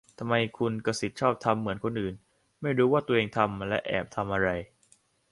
[0.19, 2.13] ทำไมคุณกษิตชอบทำเหมือนคนอื่น
[2.61, 4.49] ไม่รู้ว่าตัวเองทำและแอบทำอะไร?